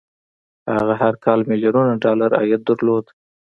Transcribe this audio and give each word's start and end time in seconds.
هغه 0.77 0.93
هر 1.01 1.13
کال 1.25 1.39
ميليونونه 1.49 1.93
ډالر 2.03 2.31
عايد 2.39 2.61
درلود. 2.69 3.05